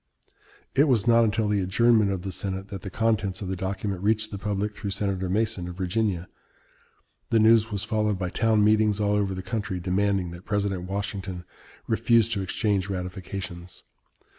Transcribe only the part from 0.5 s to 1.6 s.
It was not until